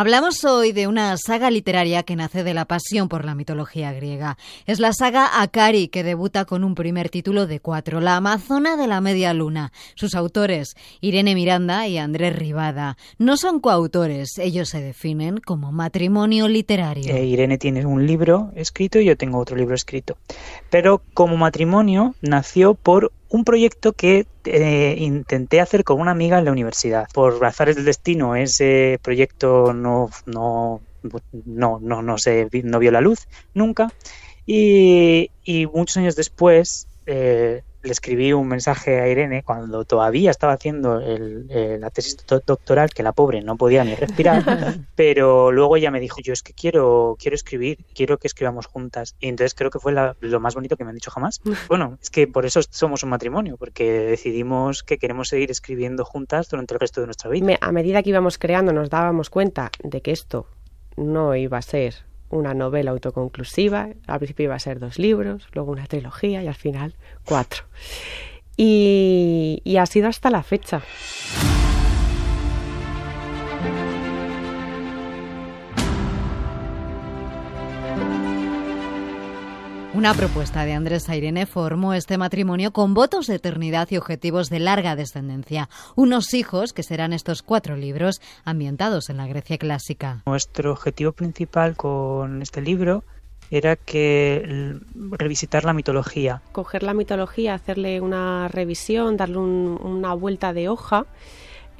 Hablamos 0.00 0.44
hoy 0.44 0.70
de 0.70 0.86
una 0.86 1.16
saga 1.16 1.50
literaria 1.50 2.04
que 2.04 2.14
nace 2.14 2.44
de 2.44 2.54
la 2.54 2.66
pasión 2.66 3.08
por 3.08 3.24
la 3.24 3.34
mitología 3.34 3.92
griega. 3.92 4.38
Es 4.64 4.78
la 4.78 4.92
saga 4.92 5.42
Akari, 5.42 5.88
que 5.88 6.04
debuta 6.04 6.44
con 6.44 6.62
un 6.62 6.76
primer 6.76 7.08
título 7.08 7.48
de 7.48 7.58
cuatro, 7.58 8.00
La 8.00 8.14
Amazona 8.14 8.76
de 8.76 8.86
la 8.86 9.00
Media 9.00 9.34
Luna. 9.34 9.72
Sus 9.96 10.14
autores, 10.14 10.76
Irene 11.00 11.34
Miranda 11.34 11.88
y 11.88 11.98
Andrés 11.98 12.36
Rivada, 12.36 12.96
no 13.18 13.36
son 13.36 13.58
coautores, 13.58 14.38
ellos 14.38 14.68
se 14.68 14.80
definen 14.80 15.38
como 15.38 15.72
matrimonio 15.72 16.46
literario. 16.46 17.12
Eh, 17.12 17.26
Irene 17.26 17.58
tiene 17.58 17.84
un 17.84 18.06
libro 18.06 18.52
escrito 18.54 19.00
y 19.00 19.06
yo 19.06 19.16
tengo 19.16 19.38
otro 19.38 19.56
libro 19.56 19.74
escrito. 19.74 20.16
Pero 20.70 21.02
como 21.12 21.36
matrimonio 21.36 22.14
nació 22.20 22.74
por 22.74 23.10
un 23.30 23.44
proyecto 23.44 23.92
que 23.92 24.26
eh, 24.44 24.96
intenté 24.98 25.60
hacer 25.60 25.84
con 25.84 26.00
una 26.00 26.10
amiga 26.10 26.38
en 26.38 26.44
la 26.44 26.52
universidad. 26.52 27.08
Por 27.12 27.40
razones 27.40 27.76
del 27.76 27.84
destino, 27.84 28.36
ese 28.36 28.98
proyecto 29.02 29.72
no, 29.74 30.10
no, 30.26 30.80
no, 31.44 31.78
no, 31.80 32.02
no, 32.02 32.18
se, 32.18 32.48
no 32.64 32.78
vio 32.78 32.90
la 32.90 33.00
luz 33.00 33.28
nunca. 33.54 33.92
Y, 34.46 35.30
muchos 35.74 35.98
años 35.98 36.16
después 36.16 36.88
eh, 37.06 37.62
le 37.88 37.92
escribí 37.92 38.32
un 38.32 38.46
mensaje 38.46 39.00
a 39.00 39.08
Irene 39.08 39.42
cuando 39.42 39.84
todavía 39.84 40.30
estaba 40.30 40.52
haciendo 40.52 41.00
el, 41.00 41.80
la 41.80 41.90
tesis 41.90 42.16
doctoral, 42.46 42.90
que 42.90 43.02
la 43.02 43.12
pobre 43.12 43.42
no 43.42 43.56
podía 43.56 43.82
ni 43.82 43.94
respirar, 43.94 44.44
pero 44.94 45.50
luego 45.50 45.76
ella 45.76 45.90
me 45.90 45.98
dijo, 45.98 46.20
yo 46.20 46.32
es 46.32 46.42
que 46.42 46.52
quiero, 46.52 47.16
quiero 47.18 47.34
escribir, 47.34 47.84
quiero 47.94 48.18
que 48.18 48.28
escribamos 48.28 48.66
juntas. 48.66 49.16
Y 49.18 49.28
entonces 49.28 49.54
creo 49.54 49.70
que 49.70 49.78
fue 49.78 49.92
lo 49.92 50.40
más 50.40 50.54
bonito 50.54 50.76
que 50.76 50.84
me 50.84 50.90
han 50.90 50.96
dicho 50.96 51.10
jamás. 51.10 51.40
Bueno, 51.68 51.98
es 52.00 52.10
que 52.10 52.28
por 52.28 52.46
eso 52.46 52.60
somos 52.70 53.02
un 53.02 53.10
matrimonio, 53.10 53.56
porque 53.56 53.90
decidimos 53.90 54.82
que 54.82 54.98
queremos 54.98 55.28
seguir 55.28 55.50
escribiendo 55.50 56.04
juntas 56.04 56.48
durante 56.48 56.74
el 56.74 56.80
resto 56.80 57.00
de 57.00 57.06
nuestra 57.06 57.30
vida. 57.30 57.58
A 57.60 57.72
medida 57.72 58.02
que 58.02 58.10
íbamos 58.10 58.38
creando 58.38 58.72
nos 58.72 58.90
dábamos 58.90 59.30
cuenta 59.30 59.70
de 59.82 60.02
que 60.02 60.12
esto 60.12 60.46
no 60.96 61.34
iba 61.34 61.58
a 61.58 61.62
ser 61.62 62.07
una 62.30 62.54
novela 62.54 62.90
autoconclusiva. 62.90 63.88
Al 64.06 64.18
principio 64.18 64.44
iba 64.44 64.54
a 64.54 64.58
ser 64.58 64.78
dos 64.78 64.98
libros, 64.98 65.46
luego 65.52 65.72
una 65.72 65.86
trilogía 65.86 66.42
y 66.42 66.46
al 66.46 66.54
final 66.54 66.94
cuatro. 67.24 67.64
Y, 68.56 69.60
y 69.64 69.76
ha 69.76 69.86
sido 69.86 70.08
hasta 70.08 70.30
la 70.30 70.42
fecha. 70.42 70.82
Una 79.98 80.14
propuesta 80.14 80.64
de 80.64 80.74
Andrés 80.74 81.08
Irene 81.08 81.44
formó 81.44 81.92
este 81.92 82.18
matrimonio 82.18 82.72
con 82.72 82.94
votos 82.94 83.26
de 83.26 83.34
eternidad 83.34 83.88
y 83.90 83.96
objetivos 83.96 84.48
de 84.48 84.60
larga 84.60 84.94
descendencia. 84.94 85.68
Unos 85.96 86.34
hijos 86.34 86.72
que 86.72 86.84
serán 86.84 87.12
estos 87.12 87.42
cuatro 87.42 87.74
libros 87.74 88.20
ambientados 88.44 89.10
en 89.10 89.16
la 89.16 89.26
Grecia 89.26 89.58
clásica. 89.58 90.22
Nuestro 90.24 90.70
objetivo 90.70 91.10
principal 91.10 91.74
con 91.74 92.42
este 92.42 92.62
libro 92.62 93.02
era 93.50 93.74
que 93.74 94.76
revisitar 94.94 95.64
la 95.64 95.72
mitología. 95.72 96.42
Coger 96.52 96.84
la 96.84 96.94
mitología, 96.94 97.54
hacerle 97.54 98.00
una 98.00 98.46
revisión, 98.46 99.16
darle 99.16 99.38
una 99.38 100.14
vuelta 100.14 100.52
de 100.52 100.68
hoja. 100.68 101.06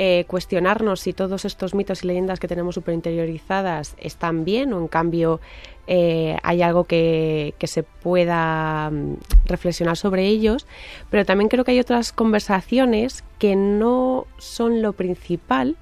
Eh, 0.00 0.26
cuestionarnos 0.28 1.00
si 1.00 1.12
todos 1.12 1.44
estos 1.44 1.74
mitos 1.74 2.04
y 2.04 2.06
leyendas 2.06 2.38
que 2.38 2.46
tenemos 2.46 2.76
superinteriorizadas 2.76 3.96
están 3.98 4.44
bien 4.44 4.72
o 4.72 4.78
en 4.78 4.86
cambio 4.86 5.40
eh, 5.88 6.36
hay 6.44 6.62
algo 6.62 6.84
que, 6.84 7.52
se 7.60 7.82
pueda 7.82 8.90
mm, 8.90 9.16
reflexionar 9.46 9.96
sobre 9.96 10.28
ellos, 10.28 10.68
pero 11.10 11.24
también 11.24 11.48
creo 11.48 11.64
que 11.64 11.72
hay 11.72 11.80
otras 11.80 12.12
conversaciones 12.12 13.24
que 13.40 13.56
no 13.56 14.28
son 14.38 14.82
lo 14.82 14.92
principal, 14.92 15.74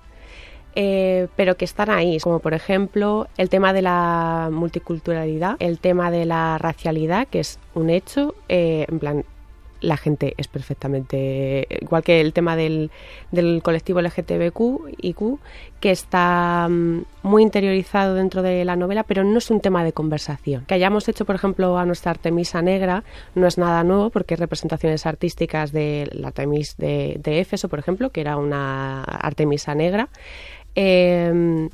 eh, 0.75 1.29
pero 1.37 1.59
que 1.59 1.67
están 1.67 1.91
ahí, 1.91 2.19
como 2.19 2.39
por 2.39 2.55
ejemplo 2.55 3.29
el 3.37 3.51
tema 3.51 3.75
de 3.75 3.83
la 3.83 4.49
multiculturalidad, 4.51 5.57
el 5.59 5.79
tema 5.79 6.11
de 6.11 6.25
la 6.25 6.57
racialidad, 6.57 7.29
que 7.29 7.41
es 7.41 7.59
un 7.75 7.91
hecho, 7.91 8.35
en 8.49 8.99
plan, 8.99 9.27
la 9.87 9.97
gente 9.97 10.35
es 10.37 10.49
perfectamente, 10.49 11.67
igual 11.81 12.03
que 12.03 12.21
el 12.21 12.33
tema 12.33 12.57
del, 12.57 12.91
del 13.31 13.63
colectivo 13.63 14.01
LGTBQ 14.01 14.97
y 15.01 15.15
Q, 15.15 15.39
que 15.81 15.93
está 15.93 16.67
mm, 16.69 17.05
muy 17.23 17.43
interiorizado 17.43 18.15
dentro 18.15 18.43
de 18.43 18.65
la 18.65 18.77
novela, 18.77 19.05
pero 19.05 19.23
no 19.23 19.39
es 19.39 19.51
un 19.51 19.61
tema 19.61 19.85
de 19.85 19.93
conversación. 19.93 20.65
Que 20.67 20.75
hayamos 20.75 21.09
hecho, 21.09 21.25
por 21.25 21.37
ejemplo, 21.37 21.79
a 21.79 21.87
nuestra 21.87 22.11
Artemisa 22.11 22.63
negra 22.63 23.05
no 23.35 23.47
es 23.47 23.59
nada 23.59 23.85
nuevo 23.85 24.11
porque 24.11 24.35
hay 24.35 24.39
representaciones 24.39 25.07
artísticas 25.07 25.73
de 25.73 26.09
la 26.13 26.29
Artemis 26.29 26.77
de, 26.77 27.19
de 27.23 27.41
Éfeso, 27.41 27.69
por 27.69 27.79
ejemplo, 27.79 28.11
que 28.11 28.21
era 28.21 28.37
una 28.37 29.05
Artemisa 29.05 29.75
negra. 29.75 30.09
Eh, 30.75 31.69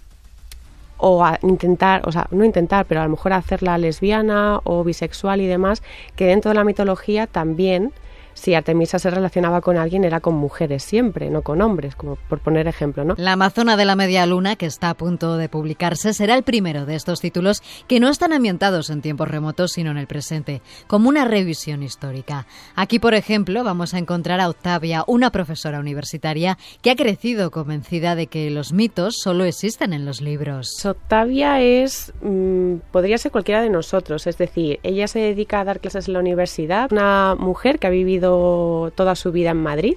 o 1.02 1.24
a 1.24 1.38
intentar, 1.42 2.02
o 2.06 2.12
sea, 2.12 2.28
no 2.30 2.44
intentar, 2.44 2.86
pero 2.86 3.00
a 3.00 3.04
lo 3.04 3.10
mejor 3.10 3.32
hacerla 3.32 3.76
lesbiana 3.76 4.60
o 4.62 4.84
bisexual 4.84 5.40
y 5.40 5.46
demás, 5.46 5.82
que 6.14 6.26
dentro 6.26 6.50
de 6.50 6.54
la 6.54 6.64
mitología 6.64 7.26
también 7.26 7.92
si 8.34 8.54
Artemisa 8.54 8.98
se 8.98 9.10
relacionaba 9.10 9.60
con 9.60 9.76
alguien 9.76 10.04
era 10.04 10.20
con 10.20 10.34
mujeres 10.34 10.82
siempre, 10.82 11.30
no 11.30 11.42
con 11.42 11.62
hombres, 11.62 11.94
como 11.94 12.16
por 12.16 12.40
poner 12.40 12.66
ejemplo, 12.66 13.04
¿no? 13.04 13.14
La 13.16 13.32
Amazona 13.32 13.76
de 13.76 13.84
la 13.84 13.96
Media 13.96 14.26
Luna, 14.26 14.56
que 14.56 14.66
está 14.66 14.90
a 14.90 14.94
punto 14.94 15.36
de 15.36 15.48
publicarse, 15.48 16.12
será 16.12 16.34
el 16.34 16.42
primero 16.42 16.86
de 16.86 16.94
estos 16.94 17.20
títulos 17.20 17.62
que 17.86 18.00
no 18.00 18.08
están 18.08 18.32
ambientados 18.32 18.90
en 18.90 19.02
tiempos 19.02 19.28
remotos, 19.28 19.72
sino 19.72 19.90
en 19.90 19.98
el 19.98 20.06
presente, 20.06 20.62
como 20.86 21.08
una 21.08 21.24
revisión 21.24 21.82
histórica. 21.82 22.46
Aquí, 22.74 22.98
por 22.98 23.14
ejemplo, 23.14 23.64
vamos 23.64 23.94
a 23.94 23.98
encontrar 23.98 24.40
a 24.40 24.48
Octavia, 24.48 25.04
una 25.06 25.30
profesora 25.30 25.80
universitaria 25.80 26.58
que 26.80 26.90
ha 26.90 26.96
crecido 26.96 27.50
convencida 27.50 28.14
de 28.14 28.26
que 28.26 28.50
los 28.50 28.72
mitos 28.72 29.16
solo 29.22 29.44
existen 29.44 29.92
en 29.92 30.04
los 30.04 30.20
libros. 30.20 30.84
Octavia 30.84 31.60
es, 31.60 32.12
mm, 32.22 32.76
podría 32.90 33.18
ser 33.18 33.32
cualquiera 33.32 33.62
de 33.62 33.70
nosotros, 33.70 34.26
es 34.26 34.38
decir, 34.38 34.80
ella 34.82 35.08
se 35.08 35.18
dedica 35.18 35.60
a 35.60 35.64
dar 35.64 35.80
clases 35.80 36.08
en 36.08 36.14
la 36.14 36.20
universidad, 36.20 36.92
una 36.92 37.34
mujer 37.34 37.78
que 37.78 37.86
ha 37.86 37.90
vivido 37.90 38.21
toda 38.22 39.14
su 39.14 39.32
vida 39.32 39.50
en 39.50 39.62
Madrid. 39.62 39.94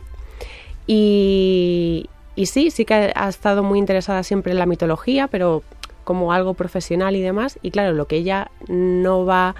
Y, 0.87 2.09
y 2.35 2.45
sí, 2.47 2.71
sí 2.71 2.85
que 2.85 3.11
ha 3.15 3.29
estado 3.29 3.63
muy 3.63 3.79
interesada 3.79 4.23
siempre 4.23 4.51
en 4.51 4.59
la 4.59 4.65
mitología, 4.65 5.27
pero 5.27 5.63
como 6.03 6.33
algo 6.33 6.53
profesional 6.53 7.15
y 7.15 7.21
demás. 7.21 7.59
Y 7.61 7.71
claro, 7.71 7.93
lo 7.93 8.05
que 8.07 8.17
ella 8.17 8.51
no 8.67 9.25
va 9.25 9.55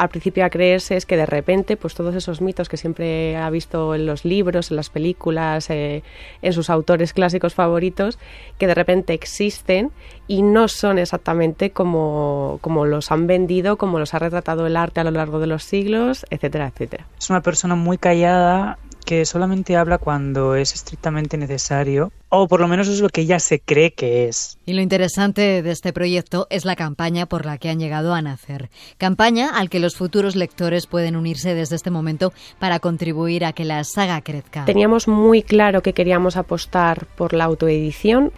al 0.00 0.08
principio 0.08 0.46
a 0.46 0.48
creerse 0.48 0.96
es 0.96 1.04
que 1.04 1.18
de 1.18 1.26
repente 1.26 1.76
pues 1.76 1.94
todos 1.94 2.14
esos 2.14 2.40
mitos 2.40 2.70
que 2.70 2.78
siempre 2.78 3.36
ha 3.36 3.50
visto 3.50 3.94
en 3.94 4.06
los 4.06 4.24
libros, 4.24 4.70
en 4.70 4.76
las 4.76 4.88
películas, 4.88 5.68
eh, 5.68 6.02
en 6.40 6.52
sus 6.54 6.70
autores 6.70 7.12
clásicos 7.12 7.52
favoritos, 7.52 8.18
que 8.56 8.66
de 8.66 8.74
repente 8.74 9.12
existen 9.12 9.92
y 10.26 10.40
no 10.40 10.68
son 10.68 10.98
exactamente 10.98 11.72
como, 11.72 12.60
como 12.62 12.86
los 12.86 13.12
han 13.12 13.26
vendido, 13.26 13.76
como 13.76 13.98
los 13.98 14.14
ha 14.14 14.20
retratado 14.20 14.66
el 14.66 14.78
arte 14.78 15.00
a 15.00 15.04
lo 15.04 15.10
largo 15.10 15.38
de 15.38 15.48
los 15.48 15.64
siglos, 15.64 16.24
etcétera, 16.30 16.68
etcétera. 16.68 17.06
Es 17.18 17.28
una 17.28 17.42
persona 17.42 17.74
muy 17.74 17.98
callada 17.98 18.78
que 19.04 19.26
solamente 19.26 19.76
habla 19.76 19.98
cuando 19.98 20.54
es 20.54 20.72
estrictamente 20.72 21.36
necesario, 21.36 22.10
o 22.30 22.48
por 22.48 22.60
lo 22.60 22.68
menos 22.68 22.88
es 22.88 23.00
lo 23.00 23.08
que 23.08 23.20
ella 23.22 23.38
se 23.38 23.60
cree 23.60 23.92
que 23.92 24.28
es. 24.28 24.58
Y 24.64 24.72
lo 24.72 24.80
interesante 24.80 25.62
de 25.62 25.70
este 25.70 25.92
proyecto 25.92 26.46
es 26.48 26.64
la 26.64 26.76
campaña 26.76 27.26
por 27.26 27.44
la 27.44 27.58
que 27.58 27.68
han 27.68 27.78
llegado 27.78 28.14
a 28.14 28.22
nacer. 28.22 28.70
Campaña 28.96 29.50
al 29.50 29.68
que 29.68 29.80
los 29.80 29.96
futuros 29.96 30.36
lectores 30.36 30.86
pueden 30.86 31.16
unirse 31.16 31.54
desde 31.54 31.76
este 31.76 31.90
momento 31.90 32.32
para 32.58 32.78
contribuir 32.78 33.44
a 33.44 33.52
que 33.52 33.64
la 33.64 33.82
saga 33.84 34.20
crezca. 34.22 34.64
Teníamos 34.64 35.08
muy 35.08 35.42
claro 35.42 35.82
que 35.82 35.92
queríamos 35.92 36.36
apostar 36.36 37.06
por 37.16 37.34
la 37.34 37.44
autoedición 37.44 38.32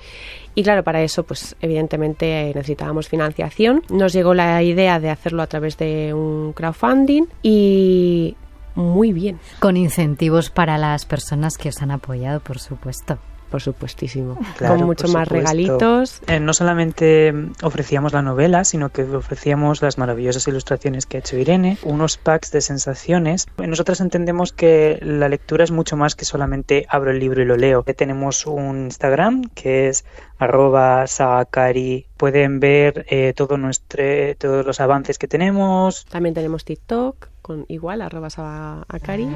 y 0.55 0.63
claro, 0.63 0.85
para 0.85 1.03
eso, 1.03 1.25
pues 1.25 1.57
evidentemente 1.61 2.53
necesitábamos 2.55 3.09
financiación. 3.09 3.83
Nos 3.91 4.13
llegó 4.13 4.35
la 4.35 4.63
idea 4.63 5.01
de 5.01 5.11
hacerlo 5.11 5.43
a 5.43 5.47
través 5.47 5.79
de 5.79 6.13
un 6.13 6.53
crowdfunding 6.53 7.25
y 7.43 8.37
muy 8.75 9.13
bien. 9.13 9.39
Con 9.61 9.77
incentivos 9.77 10.51
para 10.51 10.79
las 10.79 11.05
personas 11.07 11.57
que 11.57 11.71
os 11.71 11.81
han 11.81 11.91
apoyado, 11.91 12.41
por 12.41 12.59
supuesto 12.59 13.19
por 13.53 13.61
supuestísimo. 13.61 14.39
con 14.59 14.83
mucho 14.85 15.09
más 15.09 15.29
regalitos. 15.29 16.23
Eh, 16.27 16.41
no 16.41 16.55
solamente 16.55 17.35
ofrecíamos 17.63 18.15
la 18.15 18.23
novela, 18.23 18.65
sino 18.65 18.89
que 18.89 19.03
ofrecíamos 19.03 19.83
las 19.83 19.99
maravillosas 19.99 20.49
ilustraciones 20.49 21.05
que 21.05 21.19
ha 21.19 21.21
hecho 21.21 21.37
Irene, 21.37 21.77
unos 21.83 22.17
packs 22.17 22.51
de 22.51 22.63
sensaciones. 22.63 23.47
Nosotras 23.59 24.01
entendemos 24.01 24.55
que 24.55 24.99
la 25.03 25.29
lectura 25.29 25.65
es 25.65 25.71
mucho 25.71 25.99
más 25.99 26.15
que 26.15 26.25
solamente 26.25 26.87
abro 26.89 27.11
el 27.11 27.19
libro 27.19 27.43
y 27.43 27.45
lo 27.45 27.59
leo. 27.59 27.83
Tenemos 27.83 28.47
un 28.47 28.87
Instagram 28.87 29.43
que 29.55 29.89
es 29.89 30.07
arroba 30.39 31.07
sagacari. 31.07 32.07
Pueden 32.17 32.59
ver 32.59 33.05
eh, 33.11 33.35
todo 33.37 33.59
nuestro, 33.59 34.03
todos 34.39 34.65
los 34.65 34.81
avances 34.81 35.19
que 35.19 35.29
tenemos. 35.29 36.07
También 36.07 36.35
tenemos 36.35 36.65
TikTok 36.65 37.29
con 37.43 37.67
igual 37.69 38.01
arroba 38.01 38.31
sagacari. 38.31 39.29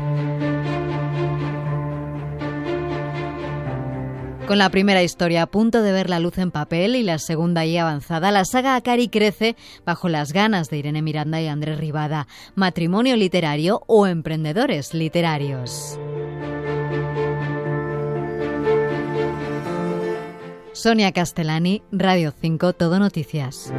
Con 4.46 4.58
la 4.58 4.70
primera 4.70 5.02
historia 5.02 5.43
a 5.43 5.46
punto 5.46 5.82
de 5.82 5.90
ver 5.90 6.08
la 6.08 6.20
luz 6.20 6.38
en 6.38 6.52
papel 6.52 6.94
y 6.94 7.02
la 7.02 7.19
segunda 7.19 7.64
ya 7.66 7.82
avanzada, 7.82 8.31
la 8.31 8.44
saga 8.44 8.76
Akari 8.76 9.08
crece 9.08 9.56
bajo 9.84 10.08
las 10.08 10.32
ganas 10.32 10.70
de 10.70 10.78
Irene 10.78 11.02
Miranda 11.02 11.40
y 11.40 11.48
Andrés 11.48 11.78
Rivada, 11.78 12.28
matrimonio 12.54 13.16
literario 13.16 13.82
o 13.88 14.06
emprendedores 14.06 14.94
literarios. 14.94 15.98
Sonia 20.72 21.10
Castellani, 21.10 21.82
Radio 21.90 22.32
5, 22.40 22.72
Todo 22.75 23.00
Noticias. 23.00 23.72